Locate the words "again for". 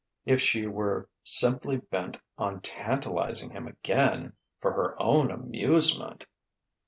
3.67-4.73